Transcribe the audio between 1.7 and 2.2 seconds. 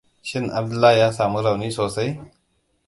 sosai?